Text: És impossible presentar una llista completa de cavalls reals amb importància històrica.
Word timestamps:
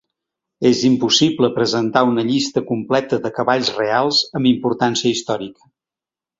És 0.69 0.79
impossible 0.87 1.49
presentar 1.57 2.03
una 2.13 2.25
llista 2.31 2.65
completa 2.71 3.21
de 3.27 3.33
cavalls 3.37 3.71
reals 3.79 4.25
amb 4.41 4.53
importància 4.57 5.15
històrica. 5.15 5.73